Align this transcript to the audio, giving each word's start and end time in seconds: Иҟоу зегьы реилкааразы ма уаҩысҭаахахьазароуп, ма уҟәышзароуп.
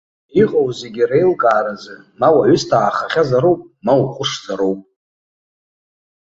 Иҟоу 0.41 0.67
зегьы 0.79 1.03
реилкааразы 1.09 1.95
ма 2.19 2.29
уаҩысҭаахахьазароуп, 2.35 3.61
ма 3.85 3.93
уҟәышзароуп. 4.01 4.79